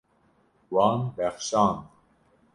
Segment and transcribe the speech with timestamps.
[0.73, 1.79] Wan bexşand.